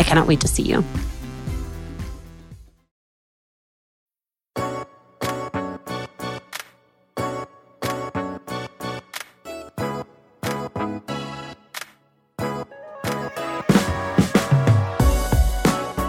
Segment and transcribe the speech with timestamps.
[0.00, 0.82] I cannot wait to see you.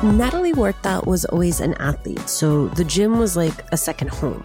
[0.03, 4.42] Nathalie Huerta was always an athlete, so the gym was like a second home.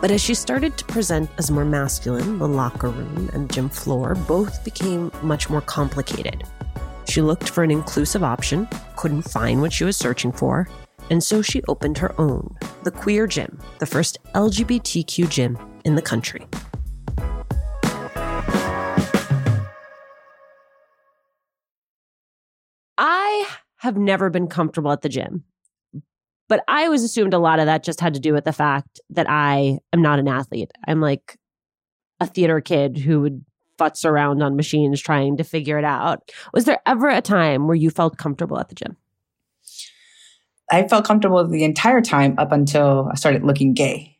[0.00, 4.14] But as she started to present as more masculine, the locker room and gym floor
[4.14, 6.44] both became much more complicated.
[7.12, 10.66] She looked for an inclusive option, couldn't find what she was searching for,
[11.10, 16.00] and so she opened her own, the Queer Gym, the first LGBTQ gym in the
[16.00, 16.46] country.
[22.96, 23.46] I
[23.80, 25.44] have never been comfortable at the gym.
[26.48, 29.02] But I always assumed a lot of that just had to do with the fact
[29.10, 30.70] that I am not an athlete.
[30.88, 31.36] I'm like
[32.20, 33.44] a theater kid who would
[33.82, 36.30] futz around on machines trying to figure it out.
[36.52, 38.96] Was there ever a time where you felt comfortable at the gym?
[40.70, 44.16] I felt comfortable the entire time up until I started looking gay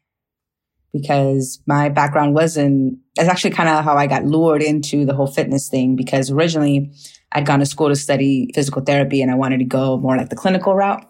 [0.93, 5.15] because my background was in, that's actually kind of how I got lured into the
[5.15, 6.93] whole fitness thing because originally
[7.33, 10.29] I'd gone to school to study physical therapy and I wanted to go more like
[10.29, 11.09] the clinical route.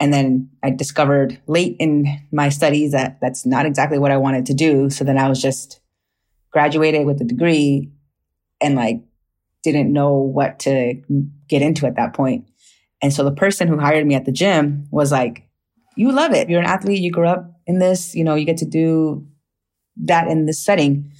[0.00, 4.46] And then I discovered late in my studies that that's not exactly what I wanted
[4.46, 4.90] to do.
[4.90, 5.80] So then I was just
[6.50, 7.90] graduated with a degree
[8.60, 9.00] and like
[9.62, 11.02] didn't know what to
[11.48, 12.48] get into at that point.
[13.02, 15.48] And so the person who hired me at the gym was like,
[15.96, 16.48] you love it.
[16.48, 17.00] You're an athlete.
[17.00, 19.26] You grew up in this, you know, you get to do
[20.04, 21.12] that in this setting.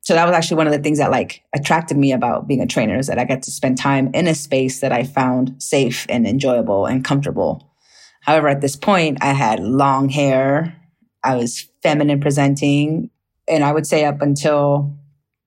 [0.00, 2.66] So that was actually one of the things that like attracted me about being a
[2.66, 6.06] trainer is that I got to spend time in a space that I found safe
[6.08, 7.70] and enjoyable and comfortable.
[8.20, 10.76] However, at this point, I had long hair.
[11.22, 13.10] I was feminine presenting.
[13.48, 14.96] And I would say up until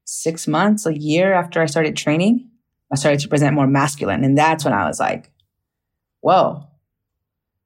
[0.05, 2.49] six months, a year after I started training,
[2.91, 4.23] I started to present more masculine.
[4.23, 5.31] And that's when I was like,
[6.21, 6.63] whoa.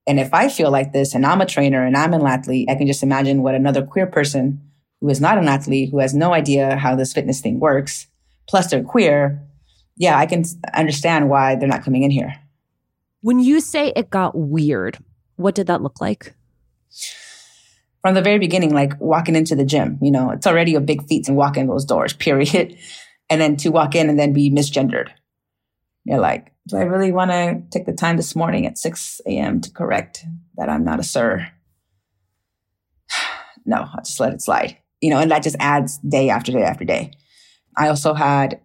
[0.08, 2.76] And if I feel like this and I'm a trainer and I'm an athlete, I
[2.76, 4.62] can just imagine what another queer person
[5.00, 8.08] who is not an athlete, who has no idea how this fitness thing works,
[8.48, 9.42] plus they're queer,
[9.98, 10.44] yeah, I can
[10.74, 12.34] understand why they're not coming in here.
[13.22, 14.98] When you say it got weird,
[15.36, 16.34] what did that look like?
[18.02, 21.08] From the very beginning, like walking into the gym, you know, it's already a big
[21.08, 22.78] feat to walk in those doors, period.
[23.30, 25.10] And then to walk in and then be misgendered.
[26.04, 29.62] You're like, do I really want to take the time this morning at 6 a.m.
[29.62, 30.26] to correct
[30.58, 31.50] that I'm not a sir?
[33.66, 34.78] no, I'll just let it slide.
[35.00, 37.12] You know, and that just adds day after day after day.
[37.78, 38.60] I also had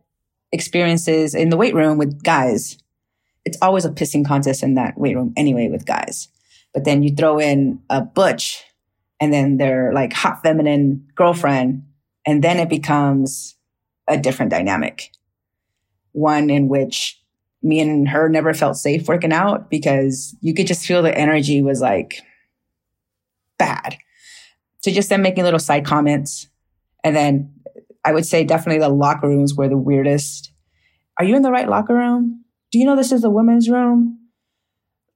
[0.51, 2.79] experiences in the weight room with guys.
[3.45, 6.29] It's always a pissing contest in that weight room anyway with guys.
[6.75, 8.65] But then you throw in a butch
[9.21, 11.85] and then their like hot feminine girlfriend.
[12.27, 13.57] And then it becomes
[14.09, 15.11] a different dynamic.
[16.13, 17.21] One in which
[17.63, 21.63] me and her never felt safe working out because you could just feel the energy
[21.63, 22.21] was like
[23.59, 23.97] bad.
[24.81, 26.49] So just them making little side comments.
[27.03, 27.53] And then
[28.05, 30.53] I would say definitely the locker rooms were the weirdest.
[31.19, 32.45] Are you in the right locker room?
[32.71, 34.19] Do you know this is the women's room?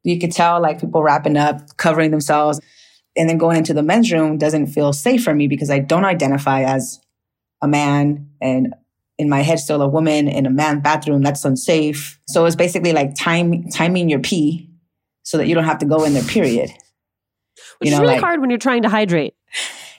[0.02, 2.60] You could tell like people wrapping up, covering themselves.
[3.16, 6.04] And then going into the men's room doesn't feel safe for me because I don't
[6.04, 7.00] identify as
[7.60, 8.74] a man and
[9.18, 11.22] in my head still a woman in a man bathroom.
[11.22, 12.18] That's unsafe.
[12.26, 14.70] So it's basically like time timing your pee
[15.24, 16.70] so that you don't have to go in there, period.
[17.78, 19.34] Which you know, is really like, hard when you're trying to hydrate.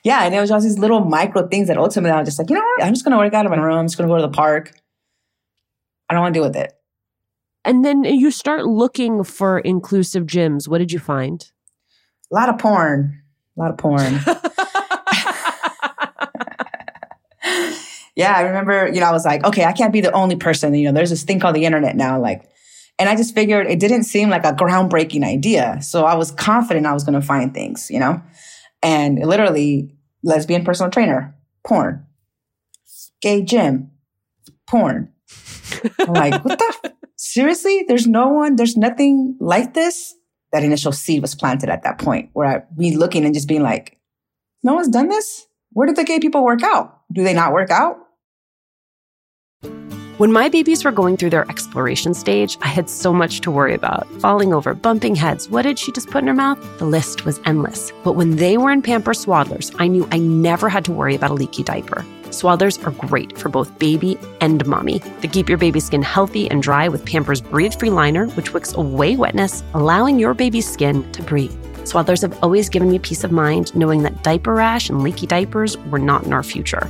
[0.04, 0.24] Yeah.
[0.24, 2.56] And it was just these little micro things that ultimately I was just like, you
[2.56, 2.84] know what?
[2.84, 3.78] I'm just going to work out of my room.
[3.78, 4.72] I'm just going to go to the park.
[6.10, 6.74] I don't want to deal with it.
[7.64, 10.68] And then you start looking for inclusive gyms.
[10.68, 11.52] What did you find?
[12.32, 13.22] A lot of porn.
[13.58, 14.14] A lot of porn.
[18.16, 20.74] yeah, I remember, you know, I was like, okay, I can't be the only person.
[20.74, 22.20] You know, there's this thing called the internet now.
[22.20, 22.50] Like,
[22.98, 25.82] and I just figured it didn't seem like a groundbreaking idea.
[25.82, 28.22] So I was confident I was going to find things, you know,
[28.82, 29.94] and literally
[30.24, 31.36] lesbian personal trainer,
[31.66, 32.06] porn,
[33.22, 33.92] gay gym,
[34.68, 35.12] porn.
[36.00, 36.94] I'm like, what the?
[37.18, 37.86] Seriously?
[37.88, 40.16] There's no one, there's nothing like this?
[40.52, 43.64] That initial seed was planted at that point where I be looking and just being
[43.64, 43.98] like,
[44.64, 45.48] no one's done this?
[45.74, 47.00] Where did the gay people work out?
[47.12, 47.98] Do they not work out?
[50.18, 53.74] When my babies were going through their exploration stage, I had so much to worry
[53.74, 55.50] about falling over, bumping heads.
[55.50, 56.60] What did she just put in her mouth?
[56.78, 57.92] The list was endless.
[58.04, 61.32] But when they were in Pamper Swaddlers, I knew I never had to worry about
[61.32, 62.06] a leaky diaper.
[62.32, 65.00] Swaddlers are great for both baby and mommy.
[65.20, 68.74] They keep your baby's skin healthy and dry with Pampers Breathe Free Liner, which wicks
[68.74, 71.52] away wetness, allowing your baby's skin to breathe.
[71.84, 75.78] Swaddlers have always given me peace of mind knowing that diaper rash and leaky diapers
[75.90, 76.90] were not in our future.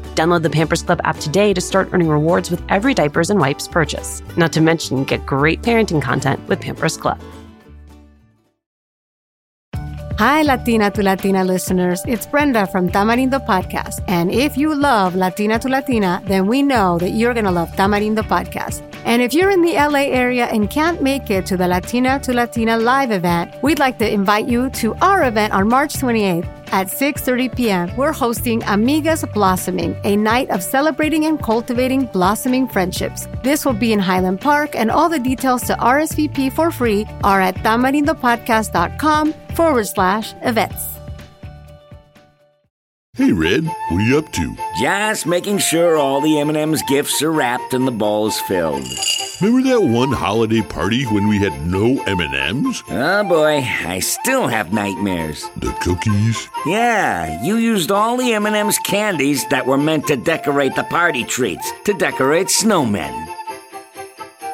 [0.11, 3.67] Download the Pampers Club app today to start earning rewards with every diapers and wipes
[3.67, 4.21] purchase.
[4.37, 7.19] Not to mention, get great parenting content with Pampers Club.
[10.21, 12.03] Hi, Latina to Latina listeners.
[12.05, 14.03] It's Brenda from Tamarindo Podcast.
[14.07, 17.71] And if you love Latina to Latina, then we know that you're going to love
[17.71, 18.83] Tamarindo Podcast.
[19.03, 22.33] And if you're in the LA area and can't make it to the Latina to
[22.33, 26.87] Latina live event, we'd like to invite you to our event on March 28th at
[26.87, 27.95] 6:30 p.m.
[27.95, 33.27] We're hosting Amigas Blossoming, a night of celebrating and cultivating blossoming friendships.
[33.43, 37.41] This will be in Highland Park, and all the details to RSVP for free are
[37.41, 40.91] at tamarindopodcast.com forward slash events.
[43.13, 44.55] Hey, Red, what are you up to?
[44.79, 48.87] Just making sure all the M&M's gifts are wrapped and the ball's filled.
[49.41, 52.83] Remember that one holiday party when we had no M&Ms?
[52.89, 55.49] Oh boy, I still have nightmares.
[55.57, 56.47] The cookies?
[56.67, 61.71] Yeah, you used all the M&M's candies that were meant to decorate the party treats,
[61.85, 63.11] to decorate snowmen.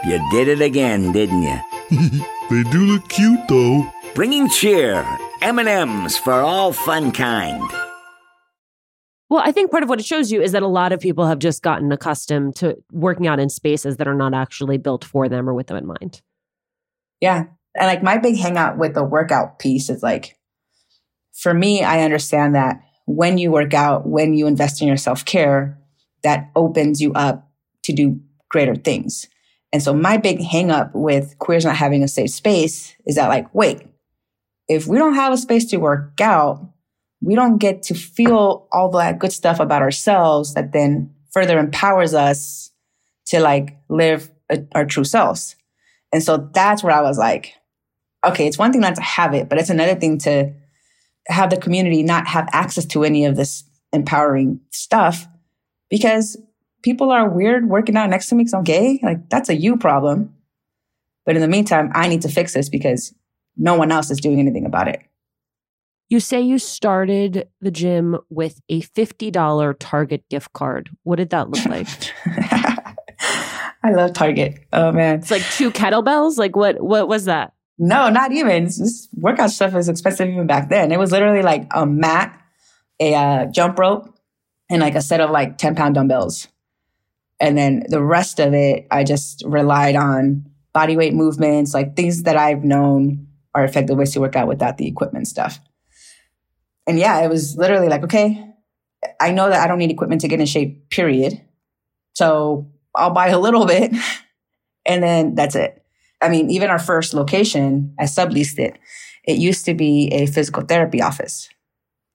[0.05, 1.59] You did it again, didn't you?
[2.49, 3.91] they do look cute though.
[4.15, 5.05] Bringing cheer,
[5.41, 7.61] M&M's for all fun kind.
[9.29, 11.25] Well, I think part of what it shows you is that a lot of people
[11.25, 15.27] have just gotten accustomed to working out in spaces that are not actually built for
[15.27, 16.21] them or with them in mind.
[17.19, 17.45] Yeah.
[17.75, 20.37] And like my big hangout with the workout piece is like,
[21.33, 25.25] for me, I understand that when you work out, when you invest in your self
[25.25, 25.77] care,
[26.23, 27.49] that opens you up
[27.83, 29.27] to do greater things.
[29.73, 33.53] And so my big hangup with queers not having a safe space is that like,
[33.53, 33.83] wait,
[34.67, 36.65] if we don't have a space to work out,
[37.21, 42.13] we don't get to feel all that good stuff about ourselves that then further empowers
[42.13, 42.71] us
[43.27, 45.55] to like live a, our true selves.
[46.13, 47.53] And so that's where I was like,
[48.25, 50.53] okay, it's one thing not to have it, but it's another thing to
[51.27, 55.27] have the community not have access to any of this empowering stuff
[55.89, 56.37] because
[56.81, 58.99] people are weird working out next to me because I'm gay.
[59.03, 60.33] Like that's a you problem.
[61.25, 63.13] But in the meantime, I need to fix this because
[63.57, 65.01] no one else is doing anything about it.
[66.09, 70.89] You say you started the gym with a $50 Target gift card.
[71.03, 71.87] What did that look like?
[73.83, 74.59] I love Target.
[74.71, 75.19] Oh man.
[75.19, 76.37] It's like two kettlebells?
[76.37, 77.53] Like what what was that?
[77.77, 78.65] No, not even.
[78.65, 80.91] This workout stuff was expensive even back then.
[80.91, 82.41] It was literally like a mat,
[82.99, 84.17] a uh, jump rope,
[84.69, 86.47] and like a set of like 10 pound dumbbells.
[87.39, 92.23] And then the rest of it, I just relied on body weight movements, like things
[92.23, 95.59] that I've known are effective ways to work out without the equipment stuff
[96.87, 98.43] and yeah, it was literally like, okay,
[99.19, 101.41] I know that I don't need equipment to get in shape, period.
[102.15, 103.93] So I'll buy a little bit
[104.85, 105.83] and then that's it.
[106.21, 108.79] I mean, even our first location, I subleased it.
[109.23, 111.49] It used to be a physical therapy office.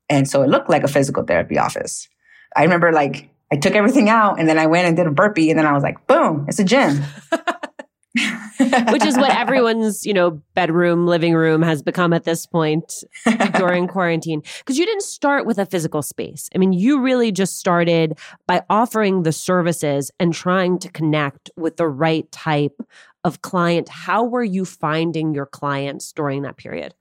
[0.08, 2.08] And so it looked like a physical therapy office.
[2.56, 5.50] I remember like I took everything out and then I went and did a burpee
[5.50, 7.02] and then I was like, boom, it's a gym.
[8.14, 13.04] Which is what everyone's, you know, bedroom, living room has become at this point
[13.56, 14.42] during quarantine.
[14.58, 16.50] Because you didn't start with a physical space.
[16.54, 21.78] I mean, you really just started by offering the services and trying to connect with
[21.78, 22.80] the right type
[23.24, 23.88] of client.
[23.88, 26.94] How were you finding your clients during that period?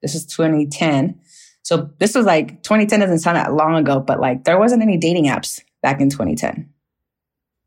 [0.00, 1.20] This is 2010.
[1.62, 4.96] So this was like 2010 doesn't sound that long ago, but like there wasn't any
[4.96, 6.70] dating apps back in 2010.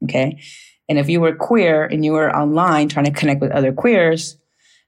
[0.06, 0.42] Okay.
[0.92, 4.36] And if you were queer and you were online trying to connect with other queers,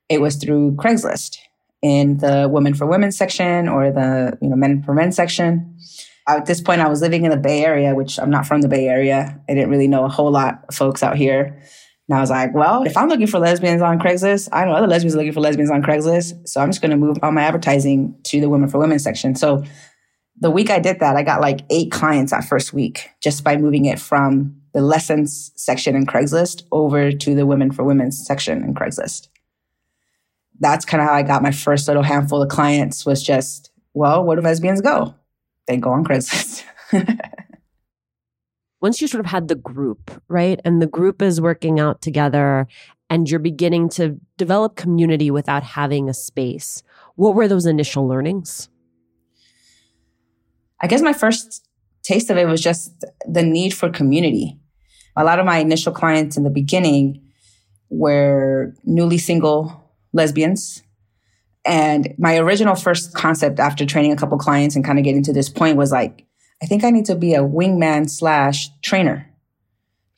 [0.10, 1.38] it was through Craigslist
[1.81, 5.77] in the women for women section or the, you know, men for men section.
[6.27, 8.67] At this point, I was living in the Bay Area, which I'm not from the
[8.67, 9.39] Bay Area.
[9.48, 11.57] I didn't really know a whole lot of folks out here.
[12.10, 14.88] And I was like, well, if I'm looking for lesbians on Craigslist, I know other
[14.88, 16.50] lesbians are looking for lesbians on Craigslist.
[16.50, 19.36] So I'm just going to move all my advertising to the women for women section.
[19.36, 19.63] So
[20.38, 23.55] the week I did that, I got like eight clients that first week just by
[23.55, 28.63] moving it from the lessons section in Craigslist over to the women for women section
[28.63, 29.27] in Craigslist.
[30.60, 34.24] That's kind of how I got my first little handful of clients was just, well,
[34.24, 35.15] where do lesbians go?
[35.68, 36.63] They go on Craigslist.
[38.82, 40.60] Once you sort of had the group, right?
[40.65, 42.68] And the group is working out together
[43.10, 46.84] and you're beginning to develop community without having a space.
[47.15, 48.70] What were those initial learnings?
[50.82, 51.65] I guess my first
[52.03, 54.60] taste of it was just the need for community.
[55.15, 57.22] A lot of my initial clients in the beginning
[57.89, 60.82] were newly single lesbians.
[61.65, 65.34] And my original first concept after training a couple clients and kind of getting to
[65.34, 66.25] this point was like,
[66.62, 69.29] I think I need to be a wingman slash trainer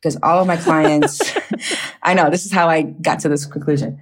[0.05, 1.19] because all of my clients,
[2.03, 3.99] I know this is how I got to this conclusion.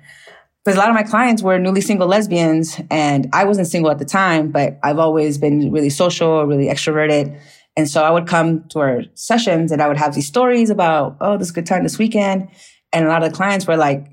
[0.64, 4.00] Because a lot of my clients were newly single lesbians and I wasn't single at
[4.00, 7.38] the time, but I've always been really social, really extroverted.
[7.76, 11.18] And so I would come to our sessions and I would have these stories about,
[11.22, 12.50] oh, this good time this weekend.
[12.92, 14.06] And a lot of the clients were like,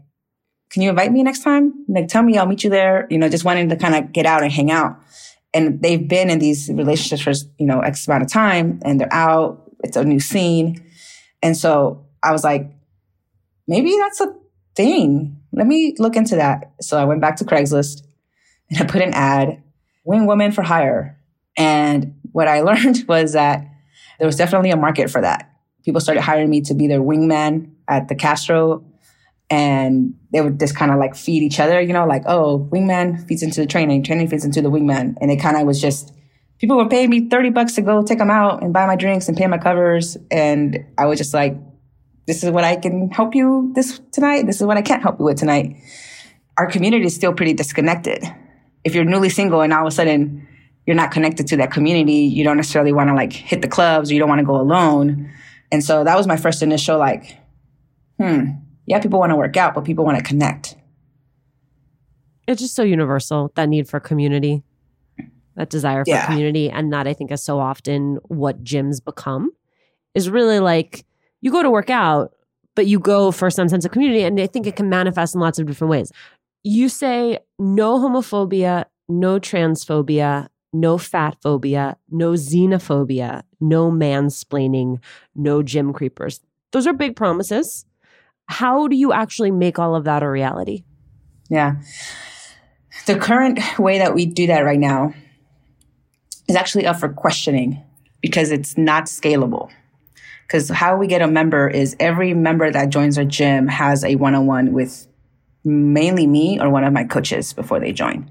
[0.70, 1.84] can you invite me next time?
[1.88, 3.06] Like, tell me, I'll meet you there.
[3.10, 4.96] You know, just wanting to kind of get out and hang out.
[5.52, 9.12] And they've been in these relationships for, you know, X amount of time and they're
[9.12, 9.70] out.
[9.82, 10.82] It's a new scene.
[11.42, 12.70] And so I was like,
[13.66, 14.34] maybe that's a
[14.76, 15.36] thing.
[15.52, 16.72] Let me look into that.
[16.80, 18.02] So I went back to Craigslist
[18.70, 19.62] and I put an ad,
[20.04, 21.19] wing woman for hire.
[21.60, 23.68] And what I learned was that
[24.18, 25.52] there was definitely a market for that.
[25.84, 28.84] People started hiring me to be their wingman at the Castro
[29.50, 33.26] and they would just kind of like feed each other, you know, like, oh, wingman
[33.26, 35.16] feeds into the training, training feeds into the wingman.
[35.20, 36.14] And it kind of was just,
[36.58, 39.28] people were paying me 30 bucks to go take them out and buy my drinks
[39.28, 40.16] and pay my covers.
[40.30, 41.56] And I was just like,
[42.26, 44.46] this is what I can help you this tonight.
[44.46, 45.76] This is what I can't help you with tonight.
[46.56, 48.22] Our community is still pretty disconnected.
[48.84, 50.46] If you're newly single and all of a sudden
[50.86, 54.10] you're not connected to that community, you don't necessarily want to like hit the clubs
[54.10, 55.32] or you don't want to go alone.
[55.70, 57.38] And so that was my first initial like,
[58.18, 58.50] hmm,
[58.86, 60.76] yeah, people want to work out, but people want to connect.
[62.46, 64.64] It's just so universal that need for community,
[65.54, 66.26] that desire for yeah.
[66.26, 66.68] community.
[66.68, 69.52] And that I think is so often what gyms become
[70.14, 71.04] is really like
[71.40, 72.32] you go to work out,
[72.74, 74.22] but you go for some sense of community.
[74.22, 76.10] And I think it can manifest in lots of different ways.
[76.64, 84.98] You say no homophobia, no transphobia, no fat phobia, no xenophobia, no mansplaining,
[85.34, 86.40] no gym creepers.
[86.72, 87.84] Those are big promises.
[88.46, 90.84] How do you actually make all of that a reality?
[91.48, 91.76] Yeah.
[93.06, 95.14] The current way that we do that right now
[96.48, 97.82] is actually up for questioning
[98.20, 99.70] because it's not scalable.
[100.46, 104.16] Because how we get a member is every member that joins our gym has a
[104.16, 105.06] one on one with
[105.64, 108.28] mainly me or one of my coaches before they join.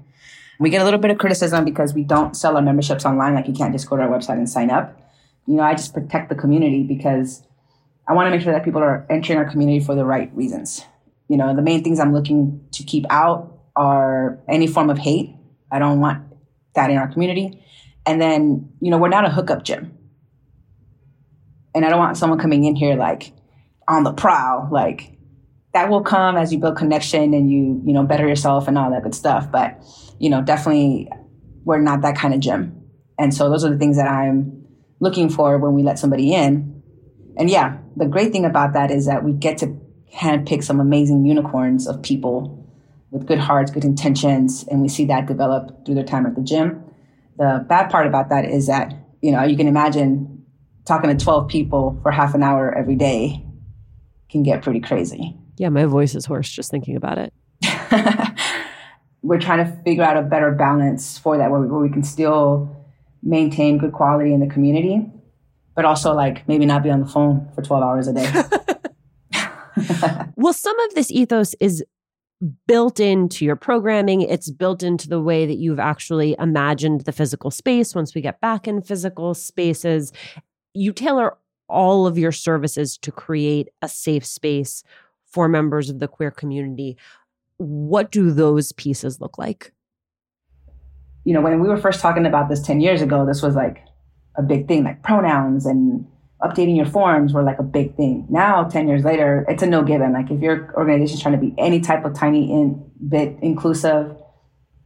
[0.60, 3.34] We get a little bit of criticism because we don't sell our memberships online.
[3.34, 4.96] Like you can't just go to our website and sign up.
[5.46, 7.42] You know, I just protect the community because
[8.06, 10.84] I want to make sure that people are entering our community for the right reasons.
[11.28, 15.34] You know, the main things I'm looking to keep out are any form of hate.
[15.72, 16.22] I don't want
[16.74, 17.64] that in our community.
[18.06, 19.96] And then, you know, we're not a hookup gym
[21.74, 23.32] and I don't want someone coming in here like
[23.88, 24.68] on the prowl.
[24.70, 25.12] Like
[25.72, 28.90] that will come as you build connection and you, you know, better yourself and all
[28.90, 29.50] that good stuff.
[29.50, 29.82] But,
[30.18, 31.08] you know, definitely
[31.64, 32.82] we're not that kind of gym.
[33.18, 34.66] And so those are the things that I'm
[34.98, 36.82] looking for when we let somebody in.
[37.36, 39.78] And yeah, the great thing about that is that we get to
[40.14, 42.56] handpick some amazing unicorns of people
[43.10, 46.42] with good hearts, good intentions, and we see that develop through their time at the
[46.42, 46.84] gym.
[47.36, 50.44] The bad part about that is that, you know, you can imagine
[50.84, 53.44] talking to 12 people for half an hour every day
[54.30, 55.36] can get pretty crazy.
[55.60, 57.34] Yeah, my voice is hoarse just thinking about it.
[59.22, 62.02] we're trying to figure out a better balance for that where we, where we can
[62.02, 62.74] still
[63.22, 65.06] maintain good quality in the community,
[65.76, 68.32] but also like maybe not be on the phone for 12 hours a day.
[70.36, 71.84] well, some of this ethos is
[72.66, 74.22] built into your programming.
[74.22, 77.94] It's built into the way that you've actually imagined the physical space.
[77.94, 80.10] Once we get back in physical spaces,
[80.72, 81.36] you tailor
[81.68, 84.82] all of your services to create a safe space
[85.30, 86.96] for members of the queer community.
[87.56, 89.72] What do those pieces look like?
[91.24, 93.84] You know, when we were first talking about this 10 years ago, this was like
[94.36, 96.06] a big thing, like pronouns and
[96.42, 98.26] updating your forms were like a big thing.
[98.30, 100.12] Now, 10 years later, it's a no given.
[100.14, 104.16] Like if your organization is trying to be any type of tiny in, bit inclusive,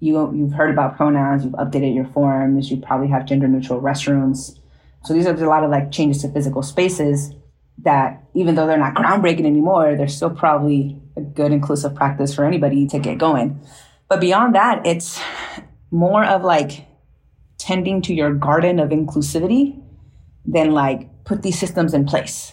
[0.00, 4.58] you, you've heard about pronouns, you've updated your forms, you probably have gender neutral restrooms.
[5.04, 7.32] So these are a lot of like changes to physical spaces
[7.78, 12.44] that even though they're not groundbreaking anymore, they're still probably a good inclusive practice for
[12.44, 13.60] anybody to get going.
[14.08, 15.20] But beyond that, it's
[15.90, 16.86] more of like
[17.58, 19.80] tending to your garden of inclusivity
[20.44, 22.52] than like put these systems in place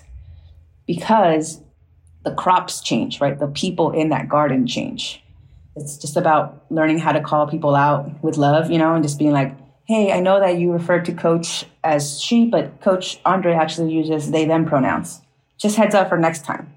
[0.88, 1.62] because
[2.24, 3.38] the crops change, right?
[3.38, 5.24] The people in that garden change.
[5.76, 9.18] It's just about learning how to call people out with love, you know, and just
[9.18, 9.56] being like,
[9.92, 14.32] hey, I know that you refer to coach as she, but coach Andre actually uses
[14.32, 15.22] they them pronouns.
[15.58, 16.74] Just heads up for next time.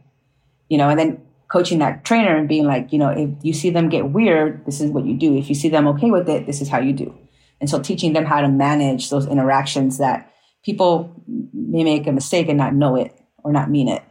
[0.68, 3.70] You know, and then coaching that trainer and being like, you know, if you see
[3.70, 5.36] them get weird, this is what you do.
[5.36, 7.16] If you see them okay with it, this is how you do.
[7.60, 10.32] And so teaching them how to manage those interactions that
[10.64, 11.14] people
[11.52, 14.02] may make a mistake and not know it or not mean it.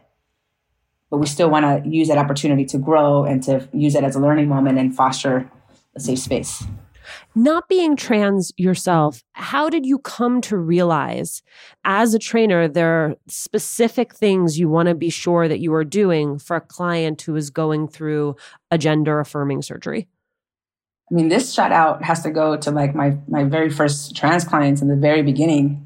[1.10, 4.16] But we still want to use that opportunity to grow and to use it as
[4.16, 5.50] a learning moment and foster
[5.94, 6.64] a safe space.
[7.34, 11.42] Not being trans yourself, how did you come to realize
[11.84, 15.84] as a trainer there are specific things you want to be sure that you are
[15.84, 18.36] doing for a client who is going through
[18.70, 20.08] a gender affirming surgery?
[21.10, 24.44] I mean, this shout out has to go to like my my very first trans
[24.44, 25.84] clients in the very beginning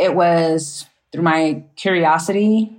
[0.00, 2.74] it was through my curiosity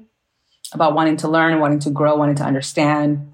[0.73, 3.33] about wanting to learn, wanting to grow, wanting to understand.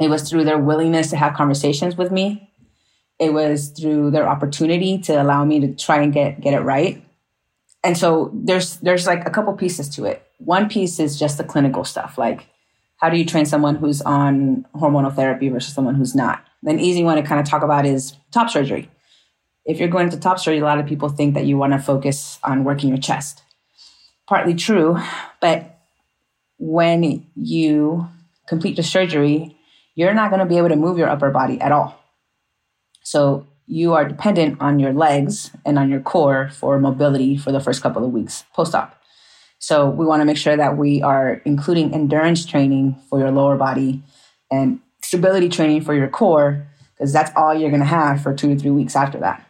[0.00, 2.47] It was through their willingness to have conversations with me.
[3.18, 7.04] It was through their opportunity to allow me to try and get get it right.
[7.82, 10.22] And so there's there's like a couple pieces to it.
[10.38, 12.46] One piece is just the clinical stuff, like
[12.96, 16.44] how do you train someone who's on hormonal therapy versus someone who's not?
[16.64, 18.90] An easy one to kind of talk about is top surgery
[19.68, 21.78] if you're going to top surgery, a lot of people think that you want to
[21.78, 23.42] focus on working your chest.
[24.26, 24.96] Partly true,
[25.42, 25.78] but
[26.58, 28.08] when you
[28.48, 29.56] complete the surgery,
[29.94, 32.02] you're not going to be able to move your upper body at all.
[33.08, 37.58] So you are dependent on your legs and on your core for mobility for the
[37.58, 39.00] first couple of weeks post op.
[39.58, 43.56] So we want to make sure that we are including endurance training for your lower
[43.56, 44.02] body
[44.50, 46.66] and stability training for your core,
[46.98, 49.42] because that's all you're going to have for two to three weeks after that.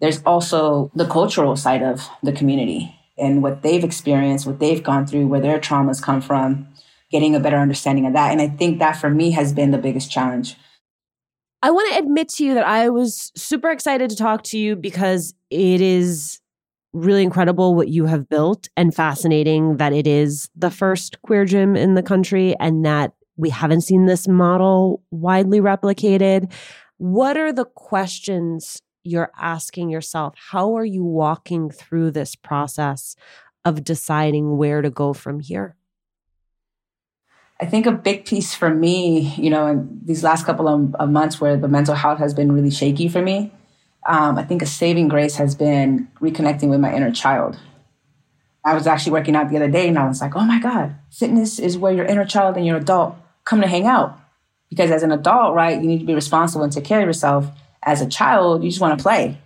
[0.00, 5.04] There's also the cultural side of the community and what they've experienced, what they've gone
[5.04, 6.68] through, where their traumas come from,
[7.10, 8.30] getting a better understanding of that.
[8.30, 10.54] And I think that for me has been the biggest challenge.
[11.62, 14.76] I want to admit to you that I was super excited to talk to you
[14.76, 16.40] because it is
[16.92, 21.76] really incredible what you have built and fascinating that it is the first queer gym
[21.76, 26.52] in the country and that we haven't seen this model widely replicated.
[26.98, 33.16] What are the questions you're asking yourself, how are you walking through this process
[33.64, 35.77] of deciding where to go from here?
[37.60, 41.10] I think a big piece for me, you know, in these last couple of, of
[41.10, 43.52] months where the mental health has been really shaky for me,
[44.06, 47.58] um, I think a saving grace has been reconnecting with my inner child.
[48.64, 50.94] I was actually working out the other day and I was like, oh my God,
[51.10, 54.18] fitness is where your inner child and your adult come to hang out.
[54.70, 57.50] Because as an adult, right, you need to be responsible and take care of yourself
[57.82, 59.38] as a child, you just want to play.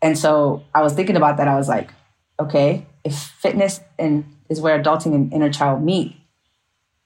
[0.00, 1.48] And so I was thinking about that.
[1.48, 1.90] I was like,
[2.38, 6.16] okay, if fitness and is where adulting and inner child meet,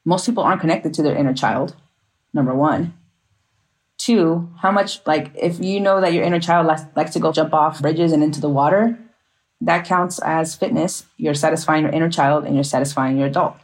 [0.06, 1.74] most people aren't connected to their inner child.
[2.32, 2.94] Number one.
[3.98, 7.32] Two, how much like if you know that your inner child likes, likes to go
[7.32, 8.98] jump off bridges and into the water,
[9.60, 11.04] that counts as fitness.
[11.16, 13.56] You're satisfying your inner child and you're satisfying your adult.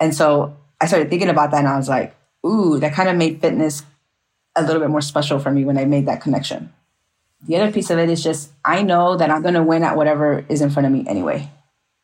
[0.00, 3.16] And so I started thinking about that and I was like, ooh, that kind of
[3.16, 3.84] made fitness
[4.56, 6.72] a little bit more special for me when I made that connection.
[7.46, 9.96] The other piece of it is just I know that I'm going to win at
[9.96, 11.50] whatever is in front of me anyway.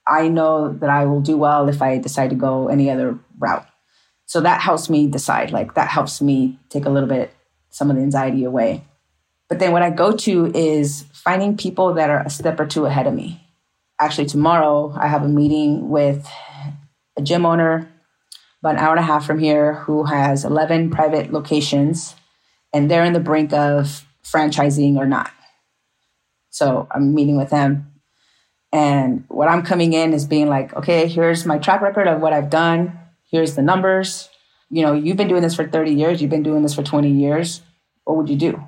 [0.06, 3.66] I know that I will do well if I decide to go any other route.
[4.26, 5.50] So that helps me decide.
[5.50, 7.34] Like that helps me take a little bit
[7.70, 8.84] some of the anxiety away.
[9.48, 12.86] But then what I go to is finding people that are a step or two
[12.86, 13.46] ahead of me.
[13.98, 16.26] Actually, tomorrow I have a meeting with
[17.16, 17.88] a gym owner
[18.60, 22.14] about an hour and a half from here who has 11 private locations
[22.72, 25.30] and they're in the brink of franchising or not.
[26.50, 27.92] So I'm meeting with them.
[28.72, 32.32] And what I'm coming in is being like, okay, here's my track record of what
[32.32, 32.98] I've done.
[33.32, 34.28] Here's the numbers.
[34.70, 37.10] You know, you've been doing this for 30 years, you've been doing this for 20
[37.10, 37.62] years.
[38.04, 38.62] What would you do?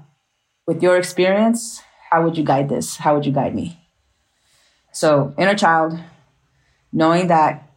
[0.66, 2.96] With your experience, how would you guide this?
[2.96, 3.79] How would you guide me?
[4.92, 5.98] So, inner child,
[6.92, 7.70] knowing that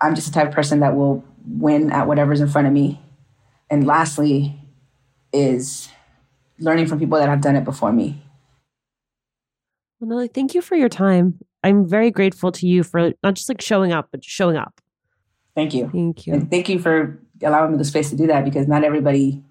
[0.00, 3.00] I'm just the type of person that will win at whatever's in front of me.
[3.70, 4.58] And lastly,
[5.32, 5.88] is
[6.58, 8.22] learning from people that have done it before me.
[10.00, 11.38] Well, Nelly, thank you for your time.
[11.62, 14.80] I'm very grateful to you for not just like showing up, but showing up.
[15.54, 15.88] Thank you.
[15.92, 16.34] Thank you.
[16.34, 19.42] And thank you for allowing me the space to do that because not everybody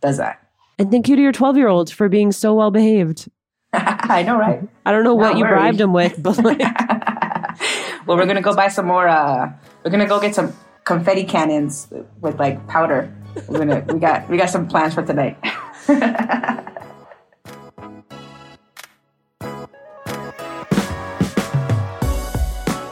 [0.00, 0.40] does that.
[0.78, 3.28] And thank you to your 12 year old for being so well behaved.
[3.72, 4.62] I know, right?
[4.86, 5.50] I don't know Not what you worried.
[5.58, 6.58] bribed him with, but like,
[8.06, 9.06] well, we're gonna go buy some more.
[9.06, 9.52] Uh,
[9.84, 10.52] we're gonna go get some
[10.84, 11.86] confetti cannons
[12.20, 13.14] with like powder.
[13.46, 15.38] We're gonna we got we got some plans for tonight.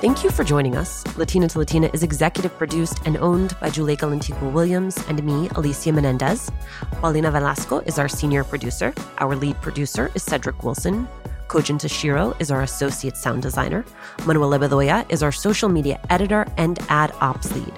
[0.01, 1.05] Thank you for joining us.
[1.17, 5.91] Latina to Latina is executive produced and owned by Juleyka Lantigua Williams and me, Alicia
[5.91, 6.53] Menendez.
[7.01, 8.95] Paulina Velasco is our senior producer.
[9.19, 11.09] Our lead producer is Cedric Wilson.
[11.49, 13.85] Kojin Tashiro is our associate sound designer.
[14.27, 17.73] Manuela Bedoya is our social media editor and ad ops lead.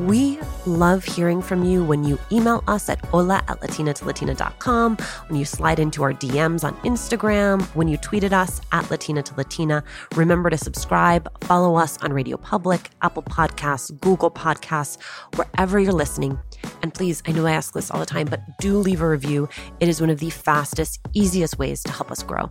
[0.00, 4.96] We love hearing from you when you email us at hola at latinatolatina.com,
[5.28, 9.34] when you slide into our DMs on Instagram, when you tweeted us at Latina to
[9.36, 9.84] Latina.
[10.16, 15.00] Remember to subscribe, follow us on Radio Public, Apple Podcasts, Google Podcasts,
[15.36, 16.36] wherever you're listening.
[16.82, 19.48] And please, I know I ask this all the time, but do leave a review.
[19.78, 22.50] It is one of the fastest, easiest ways to help us grow.